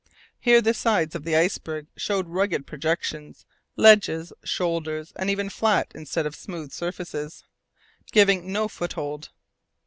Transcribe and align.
Here 0.39 0.61
the 0.63 0.73
sides 0.73 1.13
of 1.13 1.23
the 1.25 1.35
iceberg 1.35 1.85
showed 1.95 2.27
rugged 2.27 2.65
projections, 2.65 3.45
ledges, 3.75 4.33
shoulders, 4.43 5.13
and 5.15 5.29
even 5.29 5.47
flat 5.47 5.91
instead 5.93 6.25
of 6.25 6.33
smooth 6.35 6.71
surfaces, 6.71 7.43
giving 8.11 8.51
no 8.51 8.67
foothold. 8.67 9.29